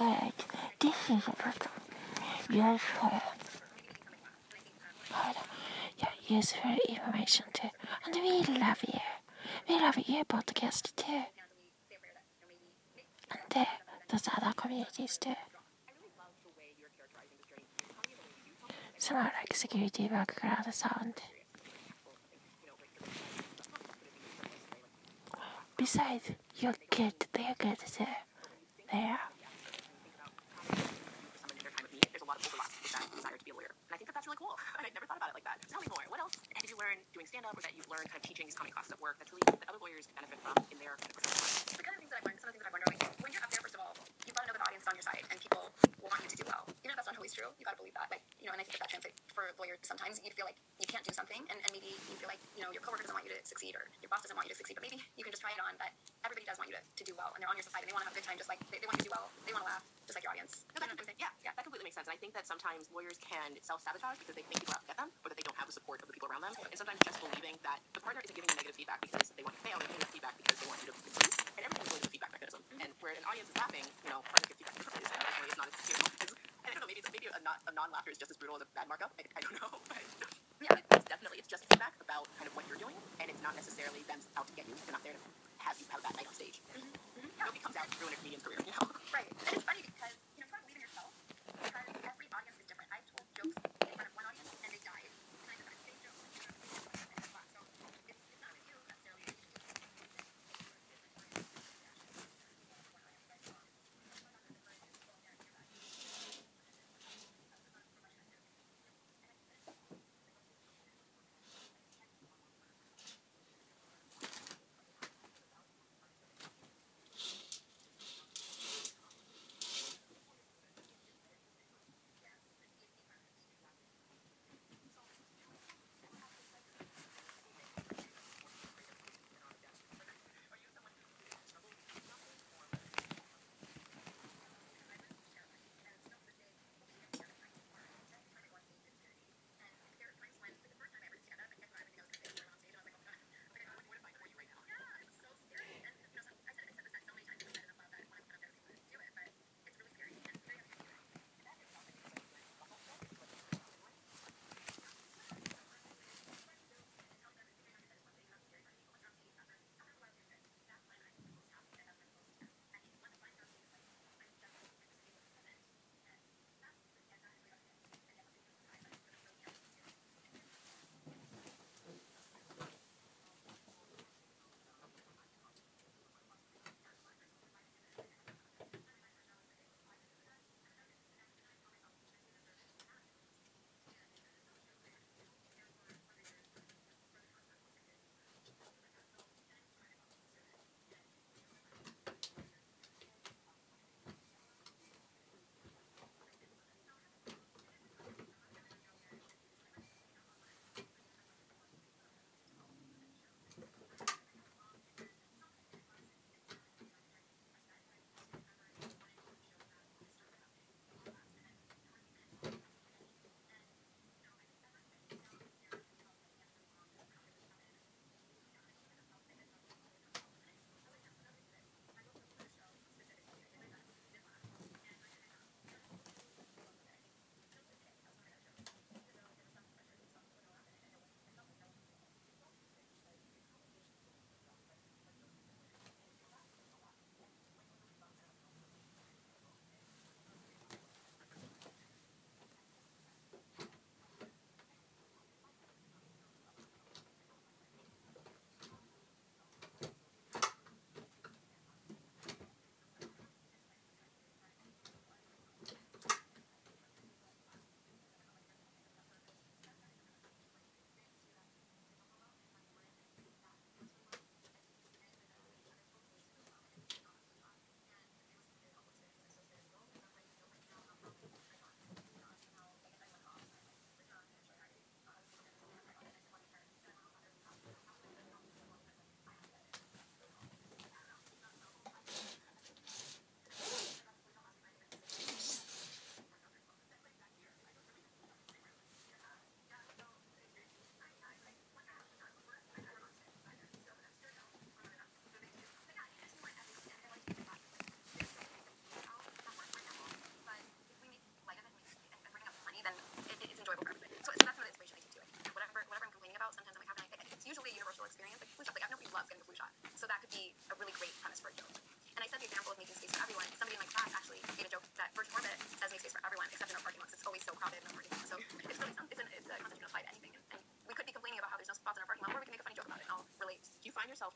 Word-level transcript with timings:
Alright, 0.00 0.44
this 0.78 0.94
is 1.10 1.26
a 1.26 1.32
person. 1.32 1.72
Sir. 2.48 2.78
Hold 5.12 5.36
on. 5.36 5.42
Yeah, 5.98 6.08
useful 6.26 6.76
information 6.88 7.46
too. 7.52 7.68
And 8.06 8.14
we 8.14 8.42
love 8.58 8.78
you. 8.86 9.00
We 9.68 9.74
love 9.80 9.98
your 10.06 10.24
podcast 10.24 10.94
too. 10.96 11.22
And 13.30 13.56
uh, 13.56 13.64
those 14.08 14.28
other 14.36 14.52
communities 14.56 15.18
too. 15.18 15.34
Some 18.98 19.16
are 19.16 19.32
like 19.38 19.54
security 19.54 20.08
background 20.08 20.72
sound. 20.72 21.14
Besides, 25.76 26.30
you're 26.56 26.74
good, 26.90 27.14
they're 27.32 27.54
good 27.58 27.78
too. 27.78 28.04
They 28.92 28.98
are. 28.98 29.20
someone 31.38 31.56
in 31.56 31.62
their 31.62 31.70
time 31.70 31.84
with 31.86 31.92
me, 31.92 32.00
there's 32.10 32.22
a 32.22 32.26
lot 32.26 32.38
of 32.40 32.46
overlap 32.48 32.70
with 32.82 32.92
that 32.92 33.06
desire 33.14 33.36
to 33.38 33.44
be 33.44 33.50
a 33.50 33.54
lawyer. 33.54 33.70
And 33.86 33.94
I 33.94 33.96
think 33.96 34.08
that 34.08 34.14
that's 34.14 34.26
really 34.88 34.96
cool. 34.96 34.96
I 34.96 34.96
never 34.96 35.08
thought 35.08 35.20
about 35.20 35.30
it 35.32 35.36
like 35.36 35.44
that. 35.44 35.60
Tell 35.68 35.80
me 35.84 35.88
more. 35.92 36.04
What 36.08 36.20
else 36.20 36.32
did 36.32 36.70
you 36.70 36.78
learn 36.80 36.96
doing 37.12 37.28
stand 37.28 37.44
up 37.44 37.52
or 37.52 37.60
that 37.60 37.76
you've 37.76 37.88
learned 37.92 38.08
kind 38.08 38.20
of 38.20 38.24
teaching 38.24 38.48
these 38.48 38.56
comedy 38.56 38.72
classes 38.72 38.96
at 38.96 39.00
work 39.00 39.20
that's 39.20 39.32
really 39.32 39.44
that 39.52 39.68
other 39.68 39.80
lawyers 39.84 40.08
can 40.08 40.24
benefit 40.24 40.40
from 40.40 40.56
in 40.72 40.78
their 40.80 40.96
kind 40.96 41.12
of 41.12 41.16
professional 41.20 41.44
life? 41.44 41.76
the 41.76 41.84
kind 41.84 41.94
of 41.94 42.00
things 42.00 42.10
that 42.10 42.18
I've 42.18 42.26
learned, 42.26 42.40
some 42.40 42.48
of 42.48 42.52
the 42.52 42.56
things 42.58 42.64
that 42.64 42.72
I've 42.72 42.76
learned 42.80 43.20
when 43.20 43.30
you're 43.30 43.44
up 43.44 43.52
there, 43.52 43.62
first 43.62 43.76
of 43.76 43.80
all, 43.84 43.92
you've 44.24 44.34
got 44.34 44.42
to 44.42 44.48
know 44.48 44.54
that 44.56 44.62
the 44.64 44.68
audience 44.72 44.82
is 44.82 44.90
on 44.90 44.96
your 44.96 45.06
side 45.06 45.24
and 45.28 45.36
people 45.38 45.62
want 46.00 46.18
you 46.24 46.30
to 46.32 46.38
do 46.40 46.46
well. 46.48 46.64
Even 46.82 46.90
if 46.90 46.96
that's 46.96 47.08
not 47.08 47.16
always 47.20 47.34
true, 47.36 47.50
you 47.60 47.62
got 47.68 47.76
to 47.76 47.80
believe 47.84 47.94
that. 47.94 48.08
Like, 48.08 48.24
you 48.40 48.48
know, 48.48 48.54
and 48.56 48.60
I 48.60 48.64
think 48.64 48.80
that 48.80 48.88
that 48.88 48.90
translates 48.90 49.18
for 49.30 49.44
lawyers. 49.60 49.78
Sometimes 49.84 50.18
you 50.24 50.32
feel 50.32 50.48
like 50.48 50.58
you 50.80 50.88
can't 50.88 51.04
do 51.04 51.12
something, 51.12 51.42
and, 51.52 51.58
and 51.60 51.70
maybe 51.70 51.92
you 51.94 52.16
feel 52.16 52.30
like, 52.30 52.40
you 52.56 52.64
know, 52.64 52.72
your 52.72 52.82
coworker 52.82 53.04
doesn't 53.04 53.14
want 53.14 53.28
you 53.28 53.34
to 53.34 53.40
succeed 53.44 53.76
or 53.76 53.86
your 54.00 54.08
boss 54.08 54.24
doesn't 54.24 54.34
want 54.34 54.48
you 54.48 54.54
to 54.56 54.58
succeed, 54.58 54.74
but 54.74 54.84
maybe 54.86 54.98
you 55.14 55.22
can 55.22 55.30
just 55.30 55.44
try 55.44 55.52
it 55.52 55.60
on 55.60 55.76
that 55.78 55.92
everybody 56.26 56.48
does 56.48 56.58
want 56.58 56.72
you 56.72 56.76
to, 56.76 56.82
to 56.82 57.04
do 57.06 57.14
well 57.14 57.30
and 57.36 57.44
they're 57.44 57.52
on 57.52 57.58
your 57.58 57.66
side 57.66 57.84
and 57.84 57.88
they 57.88 57.94
want 57.94 58.02
to 58.02 58.10
have 58.10 58.16
a 58.16 58.18
good 58.18 58.26
time 58.26 58.40
just 58.40 58.50
like 58.50 58.58
they, 58.72 58.80
they 58.80 58.88
want 58.88 58.98
you 58.98 59.06
to 59.06 59.10
do 59.10 59.14
well. 59.14 59.28
They 59.46 59.54
want 59.54 59.64
to 59.64 59.70
laugh 59.70 59.84
just 60.08 60.16
like 60.16 60.24
your 60.24 60.32
audience. 60.32 60.64
No, 60.72 60.80
that, 60.80 60.88
yeah, 61.20 61.28
yeah, 61.44 61.52
that 61.52 61.60
completely 61.60 61.84
makes 61.84 62.00
sense. 62.00 62.08
And 62.08 62.16
I 62.16 62.20
think 62.20 62.32
that 62.32 62.48
sometimes 62.48 62.88
lawyers 62.88 63.20
can 63.20 63.52
self 63.60 63.84
sabotage 63.84 64.16
because 64.16 64.32
they 64.32 64.44
think 64.48 64.64
people 64.64 64.72
are 64.72 64.80
out 64.80 64.88
to 64.88 64.90
get 64.90 64.96
them 64.96 65.12
or 65.20 65.28
that 65.28 65.36
they 65.36 65.44
don't 65.44 65.60
have 65.60 65.68
the 65.68 65.76
support 65.76 66.00
of 66.00 66.08
the 66.08 66.16
people 66.16 66.32
around 66.32 66.48
them. 66.48 66.56
And 66.64 66.72
sometimes 66.80 66.96
just 67.04 67.20
believing 67.20 67.60
that 67.60 67.84
the 67.92 68.00
partner 68.00 68.24
isn't 68.24 68.32
giving 68.32 68.48
you 68.48 68.56
negative 68.56 68.80
feedback 68.80 69.04
because 69.04 69.28
they 69.36 69.44
want 69.44 69.52
you 69.52 69.60
to 69.60 69.66
fail, 69.68 69.76
they're 69.76 69.92
giving 69.92 70.08
you 70.08 70.12
feedback 70.16 70.34
because 70.40 70.56
they 70.64 70.68
want 70.72 70.78
you 70.80 70.88
to 70.88 70.94
improve. 70.96 71.34
And 71.60 71.62
everything's 71.68 71.90
really 71.92 72.08
a 72.08 72.12
feedback 72.14 72.32
mechanism. 72.32 72.60
Mm-hmm. 72.64 72.82
And 72.88 72.90
where 73.04 73.12
an 73.12 73.24
audience 73.28 73.48
is 73.52 73.56
laughing, 73.60 73.84
you 73.84 74.10
know, 74.10 74.20
partner 74.24 74.46
gives 74.48 74.58
feedback 74.64 74.76
differently. 74.80 75.04
So 75.04 75.12
it's 75.18 75.58
not 75.60 75.66
as, 75.68 75.76
know, 75.76 76.08
as, 76.24 76.30
I 76.64 76.66
don't 76.72 76.80
know, 76.80 76.88
maybe, 76.88 77.00
it's, 77.02 77.10
maybe 77.12 77.26
a, 77.28 77.40
not, 77.42 77.58
a 77.68 77.72
non 77.76 77.90
laughter 77.90 78.14
is 78.14 78.18
just 78.22 78.32
as 78.32 78.38
brutal 78.40 78.56
as 78.56 78.64
a 78.64 78.68
bad 78.72 78.86
markup. 78.86 79.12
I, 79.18 79.26
I 79.34 79.40
don't 79.42 79.57
know. 79.57 79.57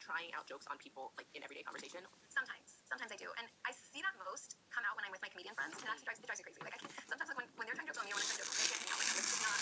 Trying 0.00 0.30
out 0.36 0.48
jokes 0.48 0.64
on 0.70 0.78
people 0.78 1.12
like 1.18 1.28
in 1.36 1.42
everyday 1.44 1.64
conversation? 1.66 2.00
Sometimes, 2.32 2.80
sometimes 2.88 3.10
I 3.12 3.18
do, 3.20 3.28
and 3.36 3.46
I 3.68 3.72
see 3.74 4.00
that 4.00 4.14
most 4.24 4.56
come 4.72 4.84
out 4.88 4.96
when 4.96 5.04
I'm 5.04 5.12
with 5.12 5.20
my 5.24 5.28
comedian 5.28 5.52
friends, 5.58 5.76
and 5.76 5.84
it 5.84 5.92
actually 5.92 6.08
drives, 6.08 6.20
it 6.22 6.26
drives 6.28 6.40
me 6.40 6.44
crazy. 6.48 6.60
Like 6.64 6.76
I 6.76 6.80
can't, 6.80 6.92
sometimes 7.08 7.28
like 7.28 7.38
when, 7.40 7.48
when 7.60 7.64
they're 7.68 7.76
trying 7.76 7.88
jokes 7.90 8.00
on 8.00 8.06
me 8.08 8.12
or 8.12 8.18
when 8.20 8.24
I'm 8.24 8.30
trying 8.32 8.40
jokes 8.46 8.56
I 8.56 8.66
can't 8.72 8.82
hang 8.82 8.92
out 8.92 8.98
with 9.00 9.08
them. 9.12 9.20
It's 9.22 9.42
not. 9.42 9.60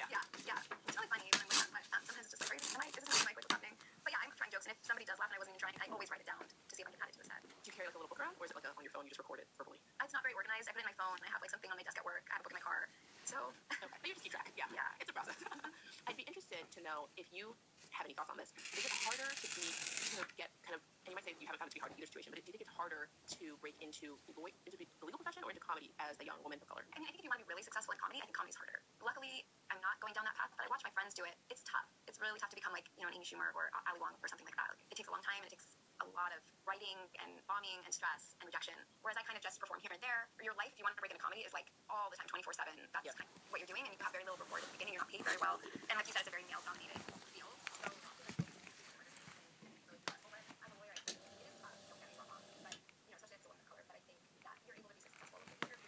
Yeah. 0.00 0.08
Yeah, 0.08 0.56
yeah. 0.56 0.60
It's 0.88 0.96
really 0.96 1.10
funny 1.12 1.28
when 1.28 1.40
I'm 1.44 1.50
with 1.50 1.60
them, 1.60 1.70
but 1.76 1.84
um, 1.92 2.02
sometimes 2.08 2.24
it's 2.24 2.34
just 2.34 2.42
like, 2.48 2.60
am 2.60 2.80
I, 2.80 2.86
is 2.88 3.04
this 3.04 3.20
my 3.20 3.30
like 3.30 3.36
what's 3.36 3.50
happening? 3.52 3.74
But 4.00 4.10
yeah, 4.16 4.24
I'm 4.24 4.32
trying 4.34 4.52
jokes, 4.54 4.64
and 4.64 4.72
if 4.72 4.80
somebody 4.82 5.04
does 5.04 5.18
laugh 5.20 5.28
and 5.28 5.36
I 5.36 5.40
wasn't 5.44 5.54
even 5.58 5.62
trying, 5.62 5.76
I 5.78 5.86
always 5.92 6.08
write 6.08 6.24
it 6.24 6.28
down 6.30 6.40
to 6.40 6.72
see 6.72 6.80
if 6.82 6.88
I 6.88 6.92
can 6.96 7.00
add 7.04 7.10
it 7.12 7.16
to 7.18 7.20
the 7.20 7.28
set. 7.28 7.40
Do 7.44 7.66
you 7.68 7.74
carry 7.76 7.86
like 7.86 7.96
a 7.96 8.00
little 8.00 8.08
book 8.10 8.20
around, 8.22 8.34
or 8.40 8.48
is 8.48 8.50
it 8.50 8.56
like 8.56 8.64
a, 8.66 8.72
on 8.72 8.82
your 8.82 8.94
phone? 8.96 9.04
You 9.04 9.12
just 9.12 9.20
record 9.20 9.44
it 9.44 9.48
verbally. 9.60 9.78
It's 10.00 10.16
not 10.16 10.24
very 10.24 10.34
organized. 10.34 10.66
I 10.66 10.74
put 10.74 10.80
it 10.82 10.88
in 10.88 10.90
my 10.90 10.98
phone. 10.98 11.20
I 11.20 11.28
have 11.30 11.44
like 11.44 11.52
something 11.52 11.70
on 11.70 11.76
my 11.76 11.84
desk 11.84 12.00
at 12.00 12.06
work. 12.08 12.24
I 12.32 12.40
have 12.40 12.42
a 12.42 12.44
book 12.48 12.54
in 12.56 12.58
my 12.58 12.66
car. 12.66 12.88
So 13.28 13.38
Okay. 13.70 13.86
But 14.00 14.06
you 14.08 14.14
just 14.16 14.24
keep 14.24 14.32
track. 14.34 14.48
Yeah. 14.56 14.66
Yeah. 14.80 15.00
It's 15.02 15.10
a 15.10 15.14
process. 15.14 15.36
I'd 16.08 16.16
be 16.16 16.24
interested 16.24 16.62
to 16.72 16.80
know 16.80 17.10
if 17.20 17.28
you 17.30 17.52
have 17.90 18.06
any 18.06 18.14
thoughts 18.14 18.30
on 18.30 18.38
this. 18.38 18.54
Is 18.74 18.86
it 18.86 18.94
harder 19.04 19.26
to 19.26 19.46
be 19.58 19.66
to 19.66 20.22
get 20.38 20.50
kind 20.62 20.78
of 20.78 20.82
and 21.06 21.10
you 21.12 21.16
might 21.16 21.24
say 21.26 21.34
you 21.40 21.48
haven't 21.48 21.58
found 21.58 21.70
it 21.70 21.74
to 21.74 21.78
be 21.80 21.82
hard 21.82 21.90
in 21.90 21.98
either 21.98 22.06
situation, 22.12 22.30
but 22.30 22.38
do 22.38 22.44
you 22.46 22.54
think 22.54 22.62
it's 22.62 22.76
harder 22.76 23.08
to 23.40 23.44
break 23.64 23.74
into 23.82 24.14
law- 24.36 24.52
into 24.68 24.78
the 24.78 24.86
legal 25.02 25.18
profession 25.18 25.42
or 25.42 25.50
into 25.50 25.62
comedy 25.64 25.90
as 25.98 26.14
a 26.20 26.24
young 26.28 26.38
woman 26.44 26.60
of 26.60 26.66
color? 26.70 26.84
I 26.94 27.00
mean, 27.02 27.08
I 27.08 27.10
think 27.10 27.22
if 27.22 27.26
you 27.26 27.32
want 27.32 27.40
to 27.42 27.46
be 27.46 27.50
really 27.50 27.64
successful 27.66 27.96
in 27.96 27.98
comedy, 27.98 28.20
I 28.22 28.26
think 28.28 28.36
comedy's 28.36 28.58
harder. 28.60 28.78
Luckily, 29.02 29.42
I'm 29.72 29.80
not 29.82 29.98
going 29.98 30.14
down 30.14 30.28
that 30.28 30.36
path, 30.38 30.52
but 30.54 30.62
I 30.64 30.68
watch 30.70 30.84
my 30.86 30.92
friends 30.94 31.16
do 31.16 31.24
it. 31.26 31.34
It's 31.50 31.64
tough. 31.66 31.88
It's 32.06 32.20
really 32.20 32.38
tough 32.38 32.52
to 32.54 32.58
become 32.58 32.70
like, 32.76 32.86
you 32.94 33.02
know, 33.02 33.10
an 33.10 33.16
Amy 33.16 33.26
Schumer 33.26 33.50
or 33.56 33.72
Ali 33.90 33.98
Wong 33.98 34.14
or 34.22 34.28
something 34.28 34.46
like 34.46 34.54
that. 34.60 34.70
Like, 34.70 34.82
it 34.92 34.96
takes 35.00 35.08
a 35.10 35.14
long 35.14 35.24
time 35.24 35.42
it 35.42 35.50
takes 35.50 35.66
a 36.00 36.06
lot 36.16 36.32
of 36.32 36.40
writing 36.64 36.96
and 37.20 37.36
bombing 37.44 37.76
and 37.84 37.92
stress 37.92 38.32
and 38.40 38.48
rejection. 38.48 38.72
Whereas 39.04 39.20
I 39.20 39.22
kind 39.26 39.36
of 39.36 39.44
just 39.44 39.60
perform 39.60 39.80
here 39.84 39.92
and 39.92 40.00
there. 40.00 40.28
Your 40.40 40.56
life, 40.56 40.72
if 40.72 40.78
you 40.80 40.84
want 40.84 40.96
to 40.96 41.00
break 41.02 41.12
into 41.12 41.20
comedy, 41.20 41.44
is 41.44 41.52
like 41.52 41.68
all 41.92 42.08
the 42.08 42.16
time, 42.16 42.24
24 42.28 42.56
7. 42.56 42.72
That's 42.92 43.04
Yep. 43.04 43.16
kind 43.20 43.28
of 43.28 43.36
what 43.52 43.60
you're 43.60 43.68
doing, 43.68 43.84
and 43.84 43.92
you 43.92 44.00
have 44.00 44.12
very 44.12 44.24
little 44.24 44.40
reward 44.40 44.64
at 44.64 44.68
the 44.72 44.74
beginning. 44.80 44.94
You're 44.96 45.04
not 45.04 45.12
paid 45.12 45.24
very 45.24 45.36
well. 45.40 45.60
And 45.90 45.96
like 45.98 46.06
you 46.08 46.14
said, 46.16 46.24
it's 46.24 46.32
a 46.32 46.34
very 46.34 46.44
male 46.48 46.62
dominated 46.64 46.96
field. 47.36 47.52
So, 47.84 47.88
really 47.92 50.00
stressful, 50.00 50.30
but 50.32 50.40
I'm 50.64 50.72
aware 50.80 50.94
it 50.96 51.04
is 51.44 51.52
tough. 51.60 51.76
Don't 51.88 52.00
get 52.00 52.08
me 52.08 52.16
wrong. 52.16 52.40
But, 52.64 52.74
you 53.04 53.12
know, 53.12 53.16
especially 53.20 53.36
as 53.36 53.44
a 53.44 53.48
woman 53.52 53.60
of 53.60 53.68
color, 53.68 53.84
but 53.84 53.96
I 54.00 54.02
think 54.08 54.20
that 54.44 54.56
you're 54.64 54.76
able 54.80 54.88
to 54.88 54.96
be 54.96 55.04
successful 55.04 55.40
if 55.44 55.60
you're 55.68 55.80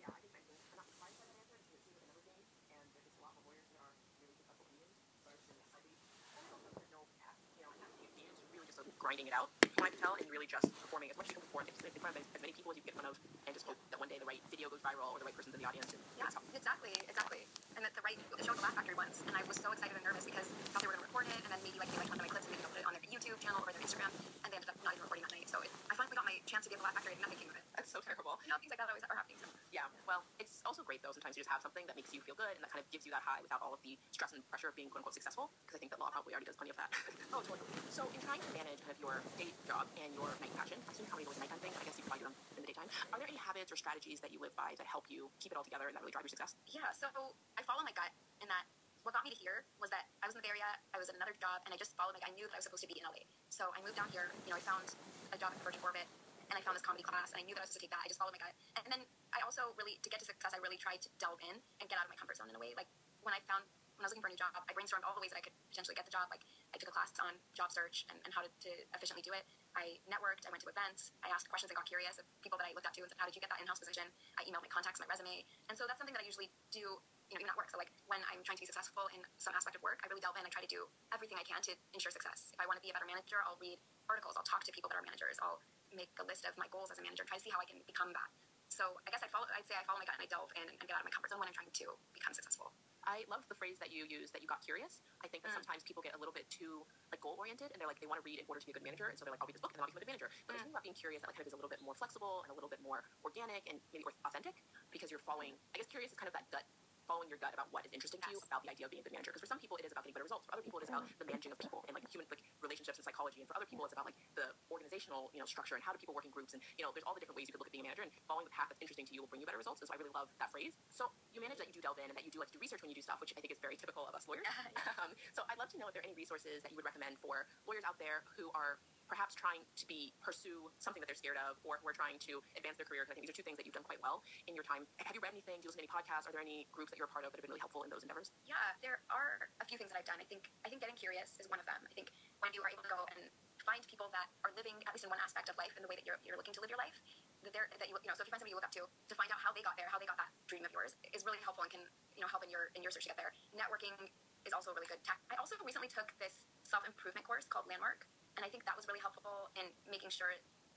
Yeah, 0.00 0.10
I 0.10 0.18
think 0.20 0.34
I'm, 0.34 0.44
I'm 0.74 0.78
not 0.82 0.88
surprised 0.90 1.16
by 1.16 1.24
that 1.24 1.36
answer 1.38 1.56
because 1.56 1.78
it 1.78 1.82
seems 1.86 1.96
like 1.96 2.04
another 2.10 2.24
game, 2.26 2.44
and 2.74 2.84
there's 2.92 3.06
just 3.06 3.16
a 3.16 3.22
lot 3.24 3.32
of 3.38 3.42
lawyers 3.46 3.64
that 3.72 3.78
are 3.80 3.94
really 4.20 4.34
successful 4.36 4.66
comedians. 4.68 4.98
So 5.22 5.30
I 5.30 5.38
understand 5.38 5.56
that 5.62 5.68
slightly. 5.70 5.94
And 6.20 6.44
also, 6.52 6.68
there's 6.74 6.92
no 6.92 7.02
path, 7.22 7.38
you 7.56 7.62
know, 7.64 7.72
path 7.80 7.92
to 7.94 7.98
being 8.02 8.12
it's 8.34 8.50
really 8.52 8.68
just 8.68 8.82
a 8.82 8.86
grinding 9.14 9.30
it 9.30 9.38
out. 9.38 9.46
I 9.78 9.94
tell, 10.02 10.18
and 10.18 10.26
really 10.26 10.50
just 10.50 10.66
performing 10.82 11.06
as 11.06 11.14
much 11.14 11.30
as 11.30 11.36
you 11.36 11.38
can 11.38 11.46
perform 11.46 11.70
in 11.70 11.76
front 12.02 12.18
of 12.18 12.24
as, 12.24 12.26
as 12.34 12.42
many 12.42 12.50
people 12.50 12.74
as 12.74 12.80
you 12.80 12.82
can 12.82 12.98
get 12.98 12.98
in 12.98 13.00
front 13.04 13.14
of, 13.14 13.16
and 13.46 13.54
just 13.54 13.62
hope 13.62 13.78
that 13.94 14.00
one 14.02 14.10
day 14.10 14.18
the 14.18 14.26
right 14.26 14.42
video 14.50 14.66
goes 14.66 14.82
viral 14.82 15.14
or 15.14 15.22
the 15.22 15.28
right 15.28 15.36
person's 15.38 15.54
in 15.54 15.62
the 15.62 15.68
audience. 15.70 15.86
And 15.94 16.02
Yeah, 16.18 16.26
exactly, 16.50 16.90
exactly. 17.06 17.46
And 17.78 17.86
that 17.86 17.94
the 17.94 18.02
right 18.02 18.18
the 18.18 18.42
show 18.42 18.58
the 18.58 18.64
Laugh 18.64 18.74
Factory 18.74 18.98
once, 18.98 19.22
and 19.30 19.38
I 19.38 19.46
was 19.46 19.54
so 19.54 19.70
excited 19.70 19.94
and 19.94 20.02
nervous 20.02 20.26
because 20.26 20.50
I 20.50 20.66
thought 20.74 20.82
they 20.82 20.90
were 20.90 20.98
going 20.98 21.06
to 21.06 21.10
record 21.14 21.30
it, 21.30 21.38
and 21.46 21.50
then 21.54 21.62
maybe 21.62 21.78
like 21.78 21.94
they 21.94 22.00
liked 22.02 22.10
one 22.10 22.18
of 22.18 22.26
my 22.26 22.32
clips 22.32 22.50
and 22.50 22.58
maybe 22.58 22.66
they'll 22.66 22.74
put 22.74 22.82
it 22.82 22.88
on 22.90 22.94
their 22.96 23.06
YouTube 23.06 23.38
channel 23.38 23.62
or 23.62 23.70
their 23.70 23.84
Instagram, 23.86 24.10
and 24.42 24.48
they 24.50 24.58
ended 24.58 24.72
up 24.72 24.78
not 24.82 24.98
even 24.98 25.06
recording 25.06 25.30
that 25.30 25.34
night. 25.36 25.46
So 25.46 25.62
it, 25.62 25.70
I 25.86 25.94
finally 25.94 26.18
got 26.18 26.26
my 26.26 26.34
chance 26.50 26.66
to 26.66 26.72
be 26.72 26.74
at 26.74 26.82
the 26.82 26.86
Laugh 26.90 26.98
Factory, 26.98 27.14
and 27.14 27.22
nothing 27.22 27.38
came 27.38 27.52
of 27.52 27.60
it. 27.60 27.64
That's 27.78 27.92
so 27.94 28.02
terrible. 28.02 28.42
You 28.42 28.50
know, 28.50 28.58
things 28.58 28.74
like 28.74 28.82
that 28.82 28.90
always 28.90 29.06
are 29.06 29.14
happening. 29.14 29.38
So. 29.38 29.46
Yeah, 29.74 29.90
well, 30.06 30.22
it's 30.38 30.62
also 30.62 30.86
great 30.86 31.02
though. 31.02 31.10
Sometimes 31.10 31.34
you 31.34 31.42
just 31.42 31.50
have 31.50 31.58
something 31.58 31.82
that 31.90 31.98
makes 31.98 32.14
you 32.14 32.22
feel 32.22 32.38
good 32.38 32.54
and 32.54 32.62
that 32.62 32.70
kind 32.70 32.78
of 32.78 32.86
gives 32.94 33.02
you 33.02 33.10
that 33.10 33.26
high 33.26 33.42
without 33.42 33.58
all 33.58 33.74
of 33.74 33.82
the 33.82 33.98
stress 34.14 34.30
and 34.30 34.38
pressure 34.46 34.70
of 34.70 34.78
being 34.78 34.86
quote 34.86 35.02
unquote 35.02 35.18
successful. 35.18 35.50
Because 35.66 35.74
I 35.74 35.80
think 35.82 35.90
that 35.90 35.98
law 35.98 36.14
probably 36.14 36.30
already 36.30 36.46
does 36.46 36.54
plenty 36.54 36.70
of 36.70 36.78
that. 36.78 36.94
oh, 37.34 37.42
totally. 37.42 37.66
So, 37.90 38.06
in 38.14 38.22
trying 38.22 38.38
to 38.38 38.50
manage 38.54 38.78
kind 38.86 38.94
of 38.94 39.02
your 39.02 39.26
day 39.34 39.50
job 39.66 39.90
and 39.98 40.14
your 40.14 40.30
night 40.38 40.54
passion, 40.54 40.78
I 40.86 40.94
assume 40.94 41.10
always 41.10 41.26
a 41.26 41.42
nighttime 41.42 41.58
thing. 41.58 41.74
I 41.74 41.82
guess 41.82 41.98
you 41.98 42.06
probably 42.06 42.22
do 42.22 42.30
them 42.30 42.38
in 42.54 42.62
the 42.62 42.70
daytime. 42.70 42.86
Are 43.10 43.18
there 43.18 43.26
any 43.26 43.40
habits 43.42 43.74
or 43.74 43.76
strategies 43.76 44.22
that 44.22 44.30
you 44.30 44.38
live 44.38 44.54
by 44.54 44.78
that 44.78 44.86
help 44.86 45.10
you 45.10 45.26
keep 45.42 45.50
it 45.50 45.58
all 45.58 45.66
together 45.66 45.90
and 45.90 45.98
that 45.98 46.06
really 46.06 46.14
drive 46.14 46.22
your 46.22 46.30
success? 46.30 46.54
Yeah, 46.70 46.94
so 46.94 47.10
I 47.58 47.66
follow 47.66 47.82
my 47.82 47.94
gut 47.98 48.14
in 48.38 48.46
that 48.46 48.62
what 49.02 49.12
got 49.12 49.26
me 49.26 49.28
to 49.28 49.36
here 49.36 49.68
was 49.76 49.92
that 49.92 50.08
I 50.24 50.30
was 50.30 50.32
in 50.32 50.40
the 50.40 50.46
Bay 50.48 50.56
Area, 50.56 50.64
I 50.96 50.96
was 50.96 51.12
at 51.12 51.16
another 51.20 51.36
job, 51.36 51.60
and 51.68 51.76
I 51.76 51.76
just 51.76 51.92
followed 51.92 52.16
my 52.16 52.24
gut. 52.24 52.32
I 52.32 52.36
knew 52.40 52.48
that 52.48 52.56
I 52.56 52.58
was 52.64 52.64
supposed 52.64 52.88
to 52.88 52.90
be 52.90 52.96
in 52.96 53.04
LA. 53.04 53.20
So 53.52 53.68
I 53.76 53.84
moved 53.84 54.00
down 54.00 54.08
here, 54.08 54.32
you 54.48 54.50
know, 54.50 54.56
I 54.56 54.64
found 54.64 54.88
a 55.28 55.36
job 55.36 55.52
at 55.52 55.60
Virgin 55.60 55.84
Orbit, 55.84 56.08
and 56.50 56.54
I 56.58 56.62
found 56.62 56.76
this 56.76 56.84
comedy 56.84 57.04
class, 57.04 57.32
and 57.32 57.38
I 57.40 57.44
knew 57.44 57.54
that 57.56 57.62
I 57.62 57.66
was 57.68 57.74
to 57.74 57.82
take 57.82 57.92
that. 57.92 58.02
I 58.02 58.08
just 58.08 58.20
followed 58.20 58.34
my 58.36 58.42
gut. 58.42 58.54
And 58.76 58.84
then 58.90 59.02
I 59.32 59.40
also 59.44 59.72
really, 59.78 60.00
to 60.02 60.08
get 60.08 60.20
to 60.20 60.26
success, 60.26 60.52
I 60.52 60.60
really 60.60 60.78
tried 60.78 61.00
to 61.04 61.08
delve 61.18 61.40
in 61.44 61.56
and 61.56 61.84
get 61.86 61.96
out 61.98 62.06
of 62.06 62.12
my 62.12 62.18
comfort 62.18 62.36
zone 62.38 62.48
in 62.50 62.56
a 62.56 62.62
way. 62.62 62.76
Like 62.76 62.88
when 63.24 63.32
I 63.32 63.40
found, 63.48 63.64
when 63.94 64.02
I 64.02 64.10
was 64.10 64.12
looking 64.12 64.26
for 64.26 64.30
a 64.30 64.34
new 64.34 64.42
job, 64.42 64.50
I 64.54 64.72
brainstormed 64.74 65.06
all 65.06 65.14
the 65.14 65.22
ways 65.22 65.30
that 65.30 65.38
I 65.38 65.44
could 65.46 65.54
potentially 65.70 65.94
get 65.94 66.02
the 66.02 66.10
job. 66.10 66.26
Like 66.26 66.42
I 66.74 66.82
took 66.82 66.90
a 66.90 66.94
class 66.94 67.14
on 67.22 67.38
job 67.54 67.70
search 67.70 68.04
and, 68.10 68.18
and 68.26 68.34
how 68.34 68.42
to, 68.42 68.50
to 68.66 68.70
efficiently 68.98 69.22
do 69.22 69.30
it. 69.30 69.46
I 69.78 70.02
networked, 70.10 70.46
I 70.46 70.50
went 70.50 70.66
to 70.66 70.70
events, 70.70 71.14
I 71.22 71.30
asked 71.30 71.46
questions 71.50 71.70
and 71.70 71.78
got 71.78 71.86
curious 71.86 72.18
of 72.18 72.26
people 72.42 72.58
that 72.58 72.66
I 72.66 72.74
looked 72.74 72.86
up 72.86 72.94
to 72.94 73.02
and 73.02 73.10
said, 73.10 73.18
how 73.18 73.26
did 73.26 73.38
you 73.38 73.42
get 73.42 73.50
that 73.54 73.62
in-house 73.62 73.78
position? 73.78 74.06
I 74.38 74.46
emailed 74.46 74.66
my 74.66 74.70
contacts, 74.70 74.98
my 74.98 75.06
resume. 75.06 75.46
And 75.70 75.74
so 75.78 75.86
that's 75.86 75.98
something 75.98 76.14
that 76.14 76.22
I 76.22 76.26
usually 76.26 76.50
do, 76.74 76.82
you 77.30 77.34
know, 77.34 77.42
even 77.42 77.50
at 77.50 77.58
work. 77.58 77.70
So 77.70 77.78
like 77.78 77.90
when 78.10 78.22
I'm 78.30 78.42
trying 78.42 78.58
to 78.58 78.62
be 78.62 78.70
successful 78.70 79.06
in 79.14 79.22
some 79.38 79.54
aspect 79.54 79.78
of 79.78 79.82
work, 79.82 80.02
I 80.02 80.10
really 80.10 80.22
delve 80.22 80.38
in. 80.38 80.46
I 80.46 80.50
try 80.50 80.62
to 80.62 80.70
do 80.70 80.90
everything 81.14 81.38
I 81.38 81.46
can 81.46 81.62
to 81.70 81.74
ensure 81.94 82.10
success. 82.10 82.50
If 82.50 82.58
I 82.58 82.66
want 82.66 82.78
to 82.78 82.84
be 82.84 82.90
a 82.90 82.94
better 82.94 83.06
manager, 83.06 83.42
I'll 83.46 83.58
read 83.62 83.78
articles, 84.10 84.34
I'll 84.34 84.46
talk 84.46 84.66
to 84.66 84.72
people 84.74 84.90
that 84.90 84.98
are 84.98 85.06
managers, 85.06 85.38
I'll 85.38 85.62
make 85.96 86.10
a 86.20 86.26
list 86.26 86.44
of 86.44 86.54
my 86.58 86.66
goals 86.70 86.90
as 86.90 86.98
a 86.98 87.04
manager, 87.06 87.24
try 87.24 87.38
to 87.38 87.44
see 87.44 87.50
how 87.54 87.62
I 87.62 87.66
can 87.66 87.78
become 87.86 88.10
that. 88.12 88.30
So 88.68 88.98
I 89.06 89.14
guess 89.14 89.22
I'd 89.22 89.30
follow, 89.30 89.46
I'd 89.54 89.66
say 89.70 89.78
I 89.78 89.86
follow 89.86 90.02
my 90.02 90.08
gut 90.08 90.18
and 90.18 90.26
I 90.26 90.30
delve 90.30 90.50
in 90.58 90.66
and, 90.66 90.74
and 90.74 90.86
get 90.88 90.98
out 90.98 91.02
of 91.04 91.06
my 91.06 91.14
comfort 91.14 91.30
zone 91.30 91.38
when 91.38 91.46
I'm 91.46 91.54
trying 91.54 91.70
to 91.70 91.86
become 92.10 92.34
successful. 92.34 92.74
I 93.06 93.22
love 93.28 93.44
the 93.52 93.54
phrase 93.54 93.76
that 93.84 93.92
you 93.92 94.08
use 94.08 94.32
that 94.32 94.40
you 94.40 94.48
got 94.48 94.64
curious. 94.64 95.04
I 95.22 95.28
think 95.28 95.44
that 95.44 95.52
Mm. 95.54 95.60
sometimes 95.62 95.84
people 95.84 96.00
get 96.02 96.16
a 96.16 96.20
little 96.20 96.32
bit 96.34 96.48
too 96.50 96.82
like 97.12 97.20
goal 97.20 97.36
oriented 97.38 97.70
and 97.70 97.78
they're 97.78 97.86
like 97.86 98.00
they 98.00 98.08
want 98.08 98.18
to 98.18 98.26
read 98.26 98.40
in 98.40 98.46
order 98.48 98.58
to 98.58 98.66
be 98.66 98.72
a 98.72 98.76
good 98.80 98.82
manager 98.82 99.12
and 99.12 99.14
so 99.20 99.22
they're 99.22 99.30
like 99.36 99.44
I'll 99.44 99.46
read 99.46 99.54
this 99.54 99.62
book 99.62 99.76
and 99.76 99.78
then 99.78 99.84
I'll 99.86 99.92
become 99.92 100.00
a 100.00 100.04
good 100.08 100.12
manager. 100.16 100.30
But 100.48 100.56
there's 100.56 100.64
Mm. 100.64 100.72
something 100.72 100.76
about 100.80 100.86
being 100.88 100.98
curious 100.98 101.20
that 101.22 101.28
like 101.30 101.36
kind 101.36 101.44
of 101.46 101.52
is 101.52 101.56
a 101.56 101.60
little 101.60 101.70
bit 101.70 101.84
more 101.84 101.94
flexible 101.94 102.42
and 102.42 102.50
a 102.50 102.56
little 102.56 102.72
bit 102.72 102.80
more 102.82 103.04
organic 103.22 103.68
and 103.68 103.78
maybe 103.92 104.08
authentic 104.24 104.56
because 104.90 105.12
you're 105.12 105.22
following. 105.22 105.54
I 105.76 105.78
guess 105.78 105.86
curious 105.86 106.10
is 106.10 106.18
kind 106.18 106.32
of 106.32 106.34
that 106.34 106.48
gut 106.50 106.64
following 107.04 107.28
your 107.28 107.40
gut 107.40 107.52
about 107.52 107.68
what 107.70 107.84
is 107.84 107.92
interesting 107.92 108.20
to 108.24 108.28
you 108.32 108.40
about 108.48 108.64
the 108.64 108.70
idea 108.72 108.88
of 108.88 108.90
being 108.92 109.00
a 109.00 109.06
good 109.06 109.14
manager. 109.14 109.30
Because 109.30 109.44
for 109.44 109.50
some 109.50 109.60
people 109.60 109.76
it 109.80 109.84
is 109.86 109.92
about 109.92 110.04
getting 110.04 110.16
better 110.16 110.28
results. 110.28 110.48
For 110.48 110.56
other 110.56 110.64
people 110.64 110.80
it 110.80 110.88
is 110.88 110.92
about 110.92 111.06
the 111.20 111.26
managing 111.28 111.52
of 111.52 111.58
people 111.60 111.84
and 111.86 111.92
like 111.94 112.04
human 112.08 112.26
like 112.32 112.42
relationships 112.64 112.98
and 112.98 113.04
psychology. 113.04 113.44
And 113.44 113.48
for 113.48 113.56
other 113.56 113.68
people 113.68 113.84
it's 113.84 113.94
about 113.94 114.08
like 114.08 114.18
the 114.34 114.50
organizational 114.72 115.28
you 115.32 115.40
know 115.40 115.48
structure 115.48 115.76
and 115.76 115.82
how 115.84 115.92
do 115.92 116.00
people 116.00 116.16
work 116.16 116.24
in 116.24 116.32
groups 116.32 116.56
and 116.56 116.60
you 116.76 116.84
know 116.84 116.90
there's 116.92 117.06
all 117.06 117.14
the 117.14 117.22
different 117.22 117.38
ways 117.38 117.46
you 117.48 117.54
could 117.54 117.62
look 117.62 117.70
at 117.70 117.74
being 117.74 117.84
a 117.84 117.88
manager 117.88 118.04
and 118.04 118.12
following 118.24 118.48
the 118.48 118.54
path 118.54 118.68
that's 118.72 118.80
interesting 118.80 119.04
to 119.08 119.12
you 119.12 119.20
will 119.20 119.30
bring 119.30 119.44
you 119.44 119.48
better 119.48 119.60
results. 119.60 119.84
And 119.84 119.88
so 119.88 119.94
I 119.94 119.98
really 120.00 120.14
love 120.14 120.32
that 120.40 120.50
phrase. 120.50 120.72
So 120.88 121.12
you 121.30 121.44
manage 121.44 121.60
that 121.60 121.68
you 121.68 121.76
do 121.76 121.82
delve 121.84 122.00
in 122.00 122.08
and 122.08 122.16
that 122.16 122.24
you 122.24 122.32
do 122.32 122.40
like 122.40 122.50
to 122.52 122.56
do 122.56 122.62
research 122.62 122.80
when 122.80 122.90
you 122.90 122.98
do 122.98 123.04
stuff, 123.04 123.20
which 123.20 123.36
I 123.36 123.40
think 123.44 123.52
is 123.52 123.60
very 123.60 123.76
typical 123.76 124.06
of 124.08 124.14
us 124.16 124.26
lawyers. 124.26 124.46
Um, 125.04 125.10
so 125.34 125.42
I'd 125.50 125.58
love 125.58 125.68
to 125.74 125.78
know 125.78 125.90
if 125.90 125.92
there 125.92 126.00
are 126.00 126.08
any 126.08 126.16
resources 126.16 126.62
that 126.62 126.70
you 126.70 126.78
would 126.78 126.86
recommend 126.86 127.18
for 127.18 127.44
lawyers 127.66 127.84
out 127.84 127.98
there 127.98 128.24
who 128.38 128.48
are 128.54 128.78
perhaps 129.14 129.38
trying 129.38 129.62
to 129.78 129.86
be 129.86 130.10
pursue 130.18 130.66
something 130.82 130.98
that 130.98 131.06
they're 131.06 131.18
scared 131.18 131.38
of 131.38 131.54
or 131.62 131.78
who 131.78 131.86
are 131.86 131.94
trying 131.94 132.18
to 132.26 132.42
advance 132.58 132.74
their 132.74 132.88
career. 132.90 133.06
I 133.06 133.14
think 133.14 133.22
these 133.22 133.30
are 133.30 133.38
two 133.38 133.46
things 133.46 133.54
that 133.62 133.64
you've 133.70 133.78
done 133.78 133.86
quite 133.86 134.02
well 134.02 134.26
in 134.50 134.58
your 134.58 134.66
time. 134.66 134.82
Have 135.06 135.14
you 135.14 135.22
read 135.22 135.30
anything? 135.30 135.62
Do 135.62 135.66
you 135.66 135.70
listen 135.70 135.86
to 135.86 135.86
any 135.86 135.94
podcasts? 135.94 136.26
Are 136.26 136.34
there 136.34 136.42
any 136.42 136.66
groups 136.74 136.90
that 136.90 136.98
you're 136.98 137.06
a 137.06 137.14
part 137.14 137.22
of 137.22 137.30
that 137.30 137.38
have 137.38 137.46
been 137.46 137.54
really 137.54 137.62
helpful 137.62 137.86
in 137.86 137.94
those 137.94 138.02
endeavors? 138.02 138.34
Yeah, 138.42 138.58
there 138.82 138.98
are 139.14 139.46
a 139.62 139.66
few 139.70 139.78
things 139.78 139.94
that 139.94 140.02
I've 140.02 140.08
done. 140.10 140.18
I 140.18 140.26
think 140.26 140.50
I 140.66 140.68
think 140.68 140.82
getting 140.82 140.98
curious 140.98 141.38
is 141.38 141.46
one 141.46 141.62
of 141.62 141.66
them. 141.70 141.78
I 141.86 141.94
think 141.94 142.10
when 142.42 142.50
you 142.50 142.58
are 142.66 142.70
able 142.74 142.82
to 142.82 142.90
go 142.90 143.06
and 143.14 143.22
find 143.62 143.80
people 143.88 144.12
that 144.12 144.28
are 144.44 144.52
living 144.58 144.76
at 144.84 144.92
least 144.92 145.08
in 145.08 145.10
one 145.14 145.22
aspect 145.22 145.48
of 145.48 145.56
life 145.56 145.72
in 145.78 145.80
the 145.80 145.88
way 145.88 145.96
that 145.96 146.04
you're, 146.04 146.20
you're 146.20 146.36
looking 146.36 146.52
to 146.52 146.60
live 146.60 146.68
your 146.68 146.80
life, 146.80 147.00
that 147.40 147.52
they're 147.56 147.68
that 147.80 147.88
you 147.88 147.96
you 148.04 148.08
know, 148.12 148.16
so 148.16 148.20
if 148.20 148.28
you 148.28 148.32
find 148.34 148.44
somebody 148.44 148.52
you 148.52 148.60
look 148.60 148.68
up 148.68 148.76
to, 148.76 148.84
to 148.84 149.14
find 149.16 149.32
out 149.32 149.40
how 149.40 149.52
they 149.56 149.64
got 149.64 149.76
there, 149.80 149.88
how 149.88 149.96
they 149.96 150.08
got 150.08 150.20
that 150.20 150.32
dream 150.50 150.66
of 150.66 150.72
yours, 150.74 150.96
is 151.16 151.24
really 151.24 151.40
helpful 151.40 151.64
and 151.64 151.72
can 151.72 151.84
you 152.16 152.22
know 152.24 152.28
help 152.28 152.44
in 152.44 152.52
your 152.52 152.68
in 152.76 152.84
your 152.84 152.92
search 152.92 153.08
to 153.08 153.12
get 153.12 153.18
there. 153.20 153.32
Networking 153.56 153.96
is 154.44 154.52
also 154.52 154.72
a 154.72 154.74
really 154.76 154.88
good 154.88 155.00
tech. 155.04 155.16
I 155.32 155.40
also 155.40 155.56
recently 155.64 155.88
took 155.88 156.12
this 156.20 156.44
self 156.64 156.84
improvement 156.84 157.24
course 157.24 157.48
called 157.48 157.64
Landmark, 157.64 158.04
and 158.36 158.42
I 158.42 158.50
think 158.50 158.66
that 158.66 158.74
was 158.74 158.86
really 158.90 159.02
helpful 159.02 159.50
in 159.54 159.70
making 159.86 160.10
sure 160.10 160.30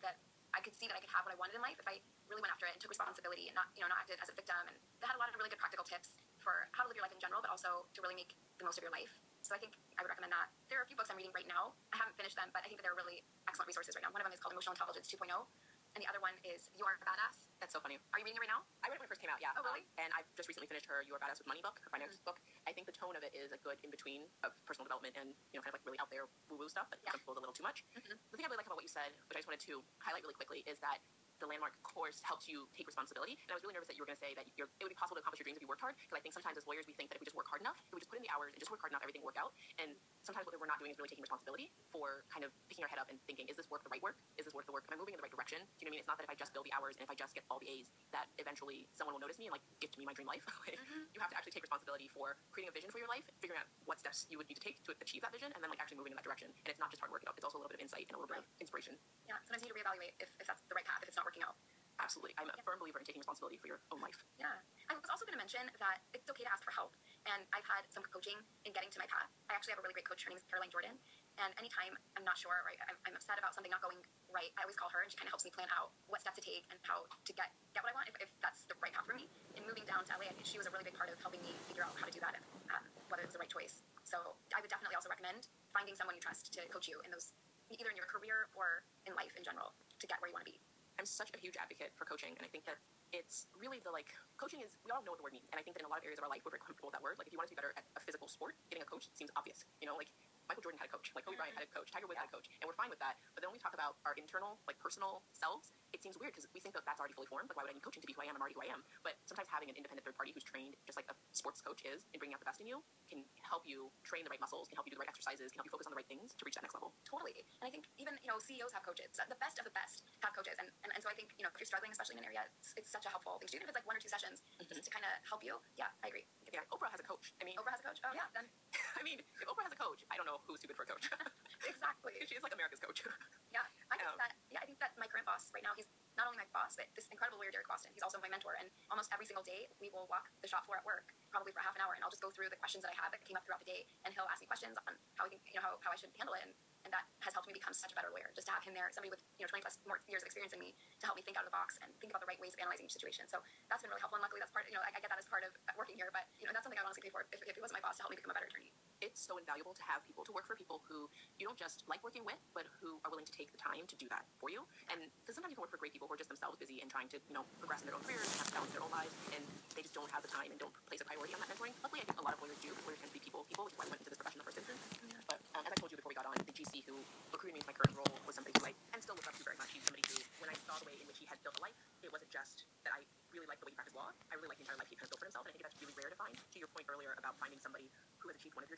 that 0.06 0.22
I 0.56 0.64
could 0.64 0.74
see 0.74 0.88
that 0.90 0.96
I 0.98 1.02
could 1.04 1.12
have 1.12 1.26
what 1.28 1.34
I 1.34 1.40
wanted 1.40 1.60
in 1.60 1.64
life 1.66 1.78
if 1.78 1.88
I 1.90 2.00
really 2.30 2.42
went 2.42 2.54
after 2.54 2.70
it 2.70 2.74
and 2.76 2.80
took 2.80 2.92
responsibility 2.92 3.50
and 3.50 3.56
not 3.58 3.70
you 3.74 3.82
know 3.84 3.90
not 3.90 4.02
acted 4.04 4.18
as 4.22 4.30
a 4.30 4.36
victim. 4.36 4.58
And 4.66 4.76
they 5.02 5.06
had 5.06 5.18
a 5.18 5.22
lot 5.22 5.30
of 5.30 5.36
really 5.38 5.52
good 5.52 5.62
practical 5.62 5.86
tips 5.86 6.16
for 6.42 6.70
how 6.74 6.86
to 6.86 6.88
live 6.90 6.98
your 6.98 7.06
life 7.06 7.16
in 7.16 7.22
general, 7.22 7.44
but 7.44 7.52
also 7.52 7.86
to 7.92 8.00
really 8.02 8.16
make 8.16 8.32
the 8.58 8.66
most 8.66 8.80
of 8.80 8.84
your 8.86 8.94
life. 8.94 9.12
So 9.44 9.56
I 9.56 9.60
think 9.60 9.76
I 9.96 10.04
would 10.04 10.12
recommend 10.12 10.36
that. 10.36 10.52
There 10.68 10.80
are 10.80 10.86
a 10.86 10.90
few 10.90 10.98
books 11.00 11.08
I'm 11.08 11.20
reading 11.20 11.34
right 11.36 11.48
now. 11.48 11.76
I 11.96 12.04
haven't 12.04 12.20
finished 12.20 12.36
them, 12.36 12.52
but 12.52 12.64
I 12.64 12.72
think 12.72 12.84
that 12.84 12.86
they're 12.88 13.00
really 13.00 13.24
excellent 13.48 13.72
resources 13.72 13.96
right 13.96 14.04
now. 14.04 14.12
One 14.12 14.20
of 14.20 14.28
them 14.28 14.36
is 14.36 14.42
called 14.44 14.52
Emotional 14.52 14.76
Intelligence 14.76 15.08
2.0, 15.08 15.32
and 15.32 16.00
the 16.04 16.10
other 16.12 16.20
one 16.20 16.36
is 16.44 16.68
You 16.76 16.84
Are 16.84 17.00
a 17.00 17.04
Badass. 17.04 17.47
So 17.78 17.86
funny. 17.86 18.02
Are 18.10 18.18
you 18.18 18.26
reading 18.26 18.42
it 18.42 18.50
right 18.50 18.50
now? 18.50 18.66
I 18.82 18.90
read 18.90 18.98
it 18.98 19.06
when 19.06 19.06
it 19.06 19.14
first 19.14 19.22
came 19.22 19.30
out, 19.30 19.38
yeah. 19.38 19.54
Oh, 19.54 19.62
really? 19.62 19.86
Um, 19.86 20.02
and 20.02 20.10
I've 20.18 20.26
just 20.34 20.50
recently 20.50 20.66
finished 20.66 20.90
her 20.90 21.06
You 21.06 21.14
Are 21.14 21.22
Badass 21.22 21.38
with 21.38 21.46
Money 21.46 21.62
book, 21.62 21.78
her 21.86 21.94
finance 21.94 22.18
book. 22.26 22.42
I 22.66 22.74
think 22.74 22.90
the 22.90 22.96
tone 22.98 23.14
of 23.14 23.22
it 23.22 23.38
is 23.38 23.54
a 23.54 23.60
good 23.62 23.78
in 23.86 23.94
between 23.94 24.26
of 24.42 24.50
personal 24.66 24.90
development 24.90 25.14
and, 25.14 25.38
you 25.54 25.62
know, 25.62 25.62
kind 25.62 25.70
of 25.70 25.78
like 25.78 25.86
really 25.86 26.02
out 26.02 26.10
there 26.10 26.26
woo 26.50 26.58
woo 26.58 26.66
stuff, 26.74 26.90
but 26.90 26.98
Yeah. 27.06 27.14
some 27.14 27.22
people 27.22 27.38
a 27.38 27.44
little 27.46 27.54
too 27.54 27.62
much. 27.62 27.86
Mhm. 27.94 28.18
The 28.18 28.34
thing 28.34 28.46
I 28.46 28.50
really 28.50 28.58
like 28.58 28.66
about 28.66 28.82
what 28.82 28.88
you 28.90 28.90
said, 28.90 29.14
which 29.30 29.38
I 29.38 29.46
just 29.46 29.46
wanted 29.46 29.62
to 29.70 29.86
highlight 30.02 30.26
really 30.26 30.34
quickly, 30.34 30.66
is 30.66 30.82
that 30.82 31.06
the 31.40 31.48
landmark 31.48 31.78
course 31.86 32.20
helps 32.26 32.48
you 32.50 32.66
take 32.74 32.88
responsibility. 32.90 33.38
And 33.46 33.50
I 33.52 33.56
was 33.58 33.64
really 33.64 33.78
nervous 33.78 33.88
that 33.90 33.98
you 33.98 34.04
were 34.04 34.10
going 34.10 34.18
to 34.18 34.24
say 34.24 34.34
that 34.38 34.46
you're, 34.58 34.70
it 34.80 34.84
would 34.86 34.94
be 34.94 34.98
possible 34.98 35.18
to 35.18 35.24
accomplish 35.24 35.42
your 35.42 35.48
dreams 35.48 35.58
if 35.62 35.64
you 35.66 35.70
worked 35.70 35.84
hard. 35.84 35.96
Because 35.98 36.18
I 36.18 36.22
think 36.22 36.34
sometimes 36.34 36.58
as 36.58 36.66
lawyers, 36.66 36.86
we 36.90 36.94
think 36.98 37.10
that 37.14 37.18
if 37.18 37.22
we 37.22 37.28
just 37.30 37.38
work 37.38 37.48
hard 37.50 37.62
enough, 37.62 37.78
if 37.90 37.94
we 37.94 38.02
just 38.02 38.10
put 38.10 38.18
in 38.20 38.26
the 38.26 38.34
hours 38.34 38.54
and 38.54 38.60
just 38.62 38.70
work 38.74 38.82
hard 38.82 38.92
enough, 38.94 39.06
everything 39.06 39.22
will 39.22 39.30
work 39.32 39.40
out. 39.40 39.54
And 39.78 39.94
sometimes 40.26 40.46
what 40.50 40.54
we're 40.58 40.70
not 40.70 40.82
doing 40.82 40.92
is 40.92 40.98
really 40.98 41.10
taking 41.12 41.24
responsibility 41.26 41.70
for 41.94 42.26
kind 42.34 42.44
of 42.44 42.52
picking 42.68 42.84
our 42.84 42.92
head 42.92 43.00
up 43.02 43.08
and 43.14 43.18
thinking, 43.30 43.46
is 43.48 43.56
this 43.56 43.70
work 43.70 43.86
the 43.86 43.92
right 43.94 44.02
work? 44.02 44.18
Is 44.42 44.46
this 44.50 44.54
worth 44.58 44.66
the 44.66 44.76
work? 44.76 44.84
Am 44.90 44.96
I 44.96 44.98
moving 45.00 45.14
in 45.16 45.20
the 45.22 45.26
right 45.26 45.34
direction? 45.34 45.62
Do 45.62 45.86
you 45.86 45.88
know 45.88 45.94
what 45.94 46.02
I 46.02 46.02
mean? 46.02 46.02
It's 46.04 46.12
not 46.12 46.18
that 46.20 46.26
if 46.28 46.34
I 46.34 46.38
just 46.38 46.52
build 46.54 46.66
the 46.68 46.74
hours 46.76 46.98
and 46.98 47.06
if 47.06 47.12
I 47.12 47.18
just 47.18 47.32
get 47.38 47.46
all 47.54 47.62
the 47.62 47.70
A's, 47.70 47.88
that 48.12 48.28
eventually 48.42 48.90
someone 48.98 49.14
will 49.16 49.24
notice 49.24 49.38
me 49.38 49.48
and 49.48 49.54
like 49.54 49.64
gift 49.80 49.96
me 49.98 50.04
my 50.08 50.14
dream 50.18 50.28
life. 50.28 50.44
Like, 50.68 50.80
Mhm. 50.84 51.08
You 51.16 51.20
have 51.24 51.32
to 51.32 51.38
actually 51.40 51.56
take 51.56 51.64
responsibility 51.64 52.08
for 52.12 52.36
creating 52.52 52.70
a 52.70 52.76
vision 52.76 52.92
for 52.92 53.00
your 53.00 53.08
life, 53.08 53.24
figuring 53.40 53.58
out 53.62 53.68
what 53.88 53.98
steps 54.00 54.28
you 54.30 54.36
would 54.38 54.48
need 54.52 54.60
to 54.60 54.64
take 54.64 54.84
to 54.84 54.92
achieve 55.00 55.22
that 55.24 55.32
vision, 55.32 55.48
and 55.56 55.64
then 55.64 55.70
like 55.72 55.80
actually 55.80 55.96
moving 55.98 56.12
in 56.12 56.18
that 56.20 56.28
direction. 56.28 56.52
And 56.52 56.68
it's 56.70 56.80
not 56.82 56.92
just 56.92 57.00
hard 57.00 57.12
work; 57.12 57.24
it's 57.24 57.44
also 57.46 57.58
a 57.58 57.62
little 57.64 57.72
bit 57.72 57.80
of 57.80 57.86
insight 57.88 58.06
and 58.12 58.16
a 58.16 58.20
little 58.20 58.28
bit 58.32 58.44
of 58.44 58.48
inspiration. 58.60 59.00
Yeah, 59.28 59.40
sometimes 59.48 59.64
you 59.64 59.72
need 59.72 59.76
to 59.76 59.80
reevaluate 59.80 60.14
if, 60.20 60.30
if 60.40 60.46
that's 60.48 60.64
the 60.68 60.76
right 60.76 60.86
path, 60.86 61.02
if 61.04 61.08
it's 61.12 61.16
not 61.18 61.27
working 61.28 61.44
out. 61.44 61.60
Absolutely. 61.98 62.38
I'm 62.38 62.46
a 62.46 62.62
firm 62.62 62.78
believer 62.78 63.02
in 63.02 63.06
taking 63.10 63.26
responsibility 63.26 63.58
for 63.58 63.66
your 63.66 63.82
own 63.90 63.98
life. 64.06 64.22
Yeah. 64.38 64.54
I 64.86 64.94
was 64.94 65.02
also 65.10 65.26
going 65.26 65.34
to 65.34 65.42
mention 65.42 65.66
that 65.82 65.98
it's 66.14 66.30
okay 66.30 66.46
to 66.46 66.52
ask 66.54 66.62
for 66.62 66.70
help. 66.70 66.94
And 67.26 67.42
I've 67.50 67.66
had 67.66 67.90
some 67.90 68.06
coaching 68.14 68.38
in 68.70 68.72
getting 68.72 68.94
to 68.94 69.00
my 69.02 69.10
path. 69.10 69.28
I 69.50 69.58
actually 69.58 69.74
have 69.74 69.82
a 69.82 69.86
really 69.86 69.98
great 69.98 70.06
coach. 70.06 70.22
Her 70.22 70.30
name 70.30 70.38
is 70.38 70.46
Caroline 70.46 70.70
Jordan. 70.70 70.94
And 71.42 71.50
anytime 71.58 71.98
I'm 72.14 72.22
not 72.22 72.38
sure 72.38 72.54
or 72.54 72.70
I'm, 72.86 72.98
I'm 73.10 73.16
upset 73.18 73.42
about 73.42 73.58
something 73.58 73.74
not 73.74 73.82
going 73.82 73.98
right, 74.30 74.54
I 74.56 74.70
always 74.70 74.78
call 74.78 74.94
her 74.94 75.02
and 75.02 75.10
she 75.10 75.18
kind 75.18 75.26
of 75.26 75.34
helps 75.34 75.44
me 75.44 75.52
plan 75.52 75.68
out 75.74 75.90
what 76.06 76.22
steps 76.22 76.38
to 76.38 76.46
take 76.46 76.70
and 76.70 76.78
how 76.86 77.02
to 77.10 77.32
get, 77.34 77.50
get 77.74 77.82
what 77.82 77.92
I 77.92 77.96
want 77.98 78.08
if, 78.14 78.16
if 78.22 78.30
that's 78.46 78.70
the 78.70 78.78
right 78.78 78.94
path 78.94 79.10
for 79.10 79.18
me. 79.18 79.26
In 79.58 79.66
moving 79.66 79.84
down 79.90 80.06
to 80.06 80.14
LA, 80.22 80.30
she 80.46 80.62
was 80.62 80.70
a 80.70 80.72
really 80.72 80.86
big 80.86 80.96
part 80.96 81.10
of 81.10 81.18
helping 81.18 81.42
me 81.42 81.58
figure 81.66 81.82
out 81.82 81.98
how 81.98 82.06
to 82.06 82.14
do 82.14 82.22
that 82.22 82.38
and 82.38 82.46
um, 82.78 82.86
whether 83.10 83.26
it 83.26 83.30
was 83.34 83.36
the 83.36 83.42
right 83.42 83.52
choice. 83.52 83.82
So 84.06 84.38
I 84.54 84.62
would 84.62 84.70
definitely 84.70 84.94
also 84.94 85.10
recommend 85.10 85.50
finding 85.74 85.98
someone 85.98 86.14
you 86.14 86.22
trust 86.22 86.54
to 86.54 86.62
coach 86.70 86.86
you 86.86 87.02
in 87.02 87.10
those, 87.10 87.34
either 87.74 87.90
in 87.90 87.98
your 87.98 88.08
career 88.08 88.54
or 88.54 88.86
in 89.10 89.18
life 89.18 89.34
in 89.34 89.42
general, 89.42 89.74
to 89.98 90.06
get 90.06 90.22
where 90.22 90.30
you 90.30 90.38
want 90.38 90.46
to 90.46 90.54
be. 90.54 90.62
I'm 90.98 91.06
such 91.06 91.30
a 91.34 91.40
huge 91.40 91.58
advocate 91.62 91.94
for 91.94 92.06
coaching, 92.10 92.34
and 92.34 92.44
I 92.44 92.50
think 92.50 92.66
that 92.66 92.82
it's 93.16 93.48
really 93.56 93.80
the 93.86 93.94
like 93.94 94.10
coaching 94.36 94.60
is 94.66 94.74
we 94.84 94.92
all 94.92 95.06
know 95.06 95.14
what 95.14 95.22
the 95.22 95.28
word 95.28 95.38
means, 95.38 95.48
and 95.54 95.58
I 95.58 95.64
think 95.64 95.78
that 95.78 95.86
in 95.86 95.88
a 95.88 95.94
lot 95.94 96.02
of 96.02 96.06
areas 96.06 96.18
of 96.20 96.26
our 96.26 96.32
life 96.34 96.42
we're 96.44 96.58
very 96.58 96.66
comfortable 96.66 96.90
with 96.90 96.98
that 96.98 97.06
word. 97.06 97.22
Like 97.22 97.30
if 97.30 97.34
you 97.34 97.40
want 97.40 97.48
to 97.50 97.54
be 97.54 97.60
better 97.60 97.72
at 97.78 97.86
a 97.96 98.02
physical 98.04 98.28
sport, 98.28 98.58
getting 98.74 98.84
a 98.84 98.90
coach 98.90 99.08
seems 99.14 99.30
obvious. 99.38 99.64
You 99.80 99.88
know, 99.88 99.96
like 99.96 100.10
Michael 100.48 100.64
Jordan 100.64 100.80
had 100.80 100.88
a 100.88 100.94
coach, 100.94 101.12
like 101.12 101.28
Kobe 101.28 101.36
Bryant 101.36 101.56
mm-hmm. 101.56 101.68
had 101.68 101.72
a 101.72 101.76
coach, 101.76 101.92
Tiger 101.92 102.08
Woods 102.08 102.20
had 102.20 102.32
a 102.32 102.34
coach, 102.34 102.48
and 102.60 102.66
we're 102.66 102.80
fine 102.80 102.92
with 102.92 103.00
that. 103.04 103.20
But 103.36 103.44
then 103.44 103.52
when 103.52 103.60
we 103.60 103.64
talk 103.64 103.76
about 103.76 104.00
our 104.08 104.16
internal, 104.16 104.56
like 104.66 104.80
personal 104.80 105.22
selves, 105.36 105.76
it 105.98 106.06
seems 106.06 106.14
weird 106.22 106.30
because 106.38 106.46
we 106.54 106.62
think 106.62 106.78
that 106.78 106.86
that's 106.86 107.02
already 107.02 107.18
fully 107.18 107.26
formed. 107.26 107.50
Like 107.50 107.58
why 107.58 107.66
would 107.66 107.74
I 107.74 107.78
need 107.78 107.82
coaching 107.82 108.06
to 108.06 108.10
be 108.10 108.14
who 108.14 108.22
I 108.22 108.30
am? 108.30 108.38
I'm 108.38 108.44
already 108.46 108.54
who 108.54 108.62
I 108.62 108.70
am. 108.70 108.86
But 109.02 109.18
sometimes 109.26 109.50
having 109.50 109.74
an 109.74 109.76
independent 109.76 110.06
third 110.06 110.14
party 110.14 110.30
who's 110.30 110.46
trained 110.46 110.78
just 110.86 110.94
like 110.94 111.10
a 111.10 111.18
sports 111.34 111.58
coach 111.66 111.82
is 111.90 112.06
in 112.14 112.22
bringing 112.22 112.38
out 112.38 112.42
the 112.46 112.50
best 112.50 112.62
in 112.62 112.70
you 112.70 112.86
can 113.10 113.26
help 113.42 113.66
you 113.66 113.90
train 114.06 114.22
the 114.22 114.30
right 114.30 114.40
muscles, 114.40 114.70
can 114.70 114.78
help 114.78 114.86
you 114.86 114.94
do 114.94 115.00
the 115.00 115.04
right 115.04 115.10
exercises, 115.10 115.50
can 115.50 115.64
help 115.64 115.68
you 115.68 115.74
focus 115.74 115.90
on 115.90 115.96
the 115.96 116.00
right 116.00 116.06
things 116.12 116.38
to 116.38 116.44
reach 116.46 116.54
that 116.60 116.62
next 116.68 116.76
level. 116.78 116.94
Totally. 117.08 117.42
And 117.64 117.66
I 117.66 117.72
think 117.74 117.90
even, 117.98 118.14
you 118.22 118.30
know, 118.30 118.38
CEOs 118.38 118.76
have 118.78 118.84
coaches. 118.86 119.10
The 119.18 119.40
best 119.42 119.58
of 119.58 119.66
the 119.66 119.74
best 119.74 120.04
have 120.22 120.36
coaches. 120.38 120.54
And, 120.62 120.70
and, 120.86 120.92
and 120.94 121.02
so 121.02 121.10
I 121.10 121.16
think, 121.18 121.34
you 121.40 121.48
know, 121.48 121.50
if 121.56 121.58
you're 121.58 121.72
struggling, 121.72 121.90
especially 121.96 122.20
in 122.20 122.28
an 122.28 122.30
area, 122.30 122.44
it's, 122.60 122.76
it's 122.78 122.92
such 122.94 123.08
a 123.08 123.12
helpful 123.12 123.40
thing 123.42 123.48
to 123.50 123.54
do. 123.56 123.64
Even 123.64 123.72
if 123.72 123.74
it's 123.74 123.80
like 123.82 123.88
one 123.90 123.96
or 123.98 124.04
two 124.04 124.12
sessions, 124.12 124.44
Mhm. 124.60 124.70
just 124.76 124.86
to 124.86 124.94
kind 124.94 125.08
of 125.08 125.14
help 125.26 125.42
you. 125.42 125.56
Yeah, 125.80 125.88
I 126.04 126.12
agree. 126.12 126.28
Yeah, 126.52 126.62
Oprah 126.70 126.92
has 126.92 127.00
a 127.00 127.08
coach. 127.08 127.32
I 127.40 127.48
mean, 127.48 127.56
Oprah 127.58 127.72
has 127.72 127.80
a 127.82 127.88
coach. 127.88 128.00
Oh, 128.04 128.12
yeah, 128.14 128.28
then 128.36 128.46
I 129.00 129.02
mean, 129.08 129.24
if 129.24 129.48
Oprah 129.48 129.64
has 129.64 129.74
a 129.74 129.80
coach, 129.80 130.04
I 130.12 130.20
don't 130.20 130.28
know 130.28 130.44
who's 130.46 130.60
too 130.60 130.68
good 130.68 130.76
for 130.78 130.84
a 130.84 130.92
coach. 130.92 131.08
exactly. 131.66 132.14
She's 132.30 132.44
like 132.44 132.54
America's 132.54 132.82
coach. 132.84 133.02
Yeah, 133.48 133.64
I 133.88 133.96
think 133.96 134.12
Um, 134.12 134.20
that. 134.20 134.36
Yeah, 134.52 134.60
I 134.60 134.68
think 134.68 134.76
that 134.84 134.92
my 135.00 135.08
current 135.08 135.24
boss 135.24 135.48
right 135.56 135.64
now, 135.64 135.72
he's 135.72 135.88
not 136.20 136.28
only 136.28 136.36
my 136.44 136.50
boss, 136.52 136.76
but 136.76 136.84
this 137.00 137.08
incredible 137.08 137.40
lawyer, 137.40 137.48
Derek 137.48 137.66
Boston. 137.72 137.96
He's 137.96 138.04
also 138.04 138.20
my 138.20 138.28
mentor, 138.28 138.60
and 138.60 138.68
almost 138.92 139.08
every 139.16 139.24
single 139.24 139.42
day 139.48 139.72
we 139.80 139.88
will 139.88 140.04
walk 140.12 140.28
the 140.44 140.52
shop 140.52 140.68
floor 140.68 140.76
at 140.76 140.84
work, 140.84 141.16
probably 141.32 141.56
for 141.56 141.64
half 141.64 141.72
an 141.72 141.82
hour, 141.82 141.96
and 141.96 142.04
I'll 142.04 142.12
just 142.12 142.20
go 142.22 142.28
through 142.28 142.52
the 142.52 142.60
questions 142.60 142.84
that 142.84 142.92
I 142.92 142.98
have 143.00 143.16
that 143.16 143.24
came 143.24 143.40
up 143.40 143.48
throughout 143.48 143.64
the 143.64 143.70
day, 143.72 143.88
and 144.04 144.12
he'll 144.12 144.28
ask 144.28 144.44
me 144.44 144.52
questions 144.52 144.76
on 144.84 145.00
how 145.16 145.26
I 145.26 145.30
think, 145.32 145.48
you 145.48 145.56
know, 145.56 145.64
how, 145.64 145.80
how 145.80 145.96
I 145.96 145.98
should 145.98 146.12
handle 146.20 146.36
it, 146.36 146.44
and, 146.44 146.52
and 146.84 146.92
that 146.92 147.08
has 147.24 147.32
helped 147.32 147.48
me 147.48 147.56
become 147.56 147.72
such 147.72 147.96
a 147.96 147.98
better 147.98 148.12
lawyer. 148.12 148.28
Just 148.36 148.52
to 148.52 148.54
have 148.54 148.68
him 148.68 148.76
there, 148.76 148.92
somebody 148.92 149.16
with 149.16 149.24
you 149.40 149.48
know 149.48 149.50
20 149.50 149.64
plus 149.64 149.80
more 149.88 150.04
years 150.12 150.20
of 150.22 150.28
experience 150.28 150.52
than 150.52 150.60
me, 150.60 150.76
to 151.00 151.04
help 151.08 151.16
me 151.16 151.24
think 151.24 151.40
out 151.40 151.48
of 151.48 151.50
the 151.50 151.56
box 151.56 151.80
and 151.80 151.88
think 152.04 152.12
about 152.12 152.20
the 152.20 152.28
right 152.28 152.38
ways 152.44 152.52
of 152.52 152.60
analyzing 152.60 152.84
each 152.92 153.00
situation. 153.00 153.24
So 153.32 153.40
that's 153.72 153.80
been 153.80 153.90
really 153.96 154.04
helpful, 154.04 154.20
and 154.20 154.26
luckily 154.28 154.44
that's 154.44 154.52
part. 154.52 154.68
You 154.68 154.76
know, 154.76 154.84
I, 154.84 154.92
I 154.92 155.00
get 155.00 155.08
that 155.08 155.18
as 155.24 155.26
part 155.32 155.48
of 155.48 155.56
working 155.80 155.96
here, 155.96 156.12
but 156.12 156.28
you 156.44 156.52
know, 156.52 156.52
that's 156.52 156.68
something 156.68 156.76
I 156.76 156.84
would 156.84 156.92
honestly 156.92 157.08
pay 157.08 157.14
for 157.16 157.24
if, 157.32 157.40
if 157.48 157.56
it 157.56 157.64
wasn't 157.64 157.80
my 157.80 157.86
boss 157.88 157.96
to 157.98 158.04
help 158.04 158.12
me 158.12 158.20
become 158.20 158.36
a 158.36 158.38
better 158.38 158.52
attorney. 158.52 158.76
It's 158.98 159.22
so 159.22 159.38
invaluable 159.38 159.78
to 159.78 159.86
have 159.86 160.02
people 160.10 160.26
to 160.26 160.34
work 160.34 160.50
for 160.50 160.58
people 160.58 160.82
who 160.90 161.06
you 161.38 161.46
don't 161.46 161.58
just 161.58 161.86
like 161.86 162.02
working 162.02 162.26
with, 162.26 162.42
but 162.58 162.66
who 162.82 162.98
are 163.06 163.14
willing 163.14 163.30
to 163.30 163.36
take 163.36 163.54
the 163.54 163.62
time 163.62 163.86
to 163.86 163.96
do 164.02 164.10
that 164.10 164.26
for 164.42 164.50
you. 164.50 164.66
And 164.90 165.06
because 165.22 165.38
sometimes 165.38 165.54
you 165.54 165.58
can 165.62 165.66
work 165.70 165.74
for 165.74 165.78
great 165.78 165.94
people 165.94 166.10
who 166.10 166.18
are 166.18 166.22
just 166.22 166.34
themselves 166.34 166.58
busy 166.58 166.82
and 166.82 166.90
trying 166.90 167.06
to, 167.14 167.22
you 167.30 167.36
know, 167.38 167.46
progress 167.62 167.86
in 167.86 167.88
their 167.90 167.94
own 167.94 168.02
careers 168.02 168.26
and 168.26 168.42
have 168.42 168.50
to 168.50 168.56
balance 168.58 168.74
their 168.74 168.82
own 168.82 168.90
lives, 168.90 169.14
and 169.38 169.46
they 169.78 169.86
just 169.86 169.94
don't 169.94 170.10
have 170.10 170.26
the 170.26 170.32
time 170.34 170.50
and 170.50 170.58
don't 170.58 170.74
place 170.90 170.98
a 170.98 171.06
priority 171.06 171.38
on 171.38 171.40
that 171.46 171.50
mentoring. 171.54 171.78
Luckily, 171.86 172.02
I 172.02 172.10
think 172.10 172.18
a 172.18 172.26
lot 172.26 172.34
of 172.34 172.42
lawyers 172.42 172.58
do. 172.58 172.74
Lawyers 172.90 172.98
tend 172.98 173.14
to 173.14 173.18
be 173.18 173.22
people, 173.22 173.46
people, 173.46 173.70
which 173.70 173.78
is 173.78 173.80
why 173.80 173.86
I 173.86 173.94
went 173.94 174.02
into 174.02 174.10
this 174.10 174.18
profession 174.18 174.42
in 174.42 174.44
the 174.44 174.50
first 174.50 174.58
instance. 174.58 174.82
But 175.30 175.38
um, 175.54 175.62
as 175.62 175.72
I 175.72 175.78
told 175.78 175.94
you 175.94 176.02
before 176.02 176.10
we 176.10 176.18
got 176.18 176.26
on, 176.26 176.34
the 176.42 176.56
GC 176.58 176.82
who 176.90 176.98
recruited 177.30 177.54
me 177.54 177.62
into 177.62 177.70
my 177.70 177.78
current 177.78 177.94
role 177.94 178.18
was 178.26 178.34
somebody 178.34 178.58
who 178.58 178.66
I 178.66 178.74
and 178.98 179.00
still 179.06 179.14
look 179.14 179.30
up 179.30 179.38
to 179.38 179.46
very 179.46 179.62
much. 179.62 179.70
He's 179.70 179.86
somebody 179.86 180.02
who, 180.10 180.18
when 180.42 180.50
I 180.50 180.58
saw 180.66 180.74
the 180.82 180.90
way 180.90 180.98
in 180.98 181.06
which 181.06 181.22
he 181.22 181.30
had 181.30 181.38
built 181.46 181.54
a 181.60 181.62
life, 181.62 181.78
it 182.02 182.10
wasn't 182.10 182.34
just 182.34 182.66
that 182.82 182.98
I 182.98 183.06
really 183.30 183.46
liked 183.46 183.62
the 183.62 183.70
way 183.70 183.74
he 183.74 183.78
practiced 183.78 183.94
law. 183.94 184.10
I 184.34 184.36
really 184.42 184.50
liked 184.50 184.58
the 184.58 184.66
entire 184.66 184.82
life 184.82 184.90
he 184.90 184.98
of 184.98 185.06
built 185.06 185.22
for 185.22 185.30
himself, 185.30 185.46
and 185.46 185.52
I 185.52 185.54
think 185.54 185.64
that's 185.70 185.78
really 185.78 185.94
rare 185.94 186.10
to 186.10 186.18
find. 186.18 186.34
To 186.34 186.58
your 186.58 186.72
point 186.74 186.90
earlier 186.90 187.14
about 187.20 187.38
finding 187.38 187.62
somebody 187.62 187.92
who 188.18 188.34
has 188.34 188.36
achieved 188.40 188.58
one 188.58 188.66
of 188.66 188.70
your 188.70 188.72
dreams. 188.72 188.76